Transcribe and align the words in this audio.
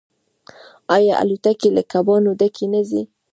آیا 0.95 1.13
الوتکې 1.21 1.69
له 1.77 1.83
کبانو 1.91 2.31
ډکې 2.39 2.65
نه 2.73 2.81
ځي؟ 2.89 3.01